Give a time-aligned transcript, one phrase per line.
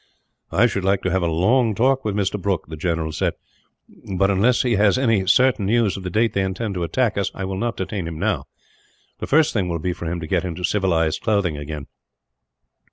[0.51, 2.41] "I should like to have a long talk with Mr.
[2.41, 3.33] Brooke," the general said;
[4.15, 7.29] "but unless he has any certain news of the date they intend to attack us,
[7.35, 8.45] I will not detain him now.
[9.19, 11.85] The first thing will be for him to get into civilized clothes again.